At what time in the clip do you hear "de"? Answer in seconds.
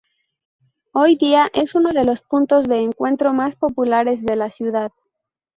1.93-2.03, 2.67-2.79, 4.25-4.35